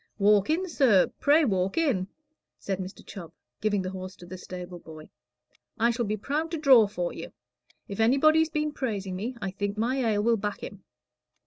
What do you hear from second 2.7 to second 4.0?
Mr. Chubb, giving the